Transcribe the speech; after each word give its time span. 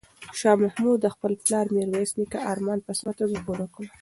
شاه 0.39 0.57
محمود 0.63 0.97
د 1.01 1.07
خپل 1.15 1.31
پلار 1.43 1.65
میرویس 1.75 2.11
نیکه 2.19 2.39
ارمان 2.51 2.79
په 2.85 2.91
سمه 2.99 3.13
توګه 3.19 3.37
پوره 3.45 3.67
کړ. 3.73 3.85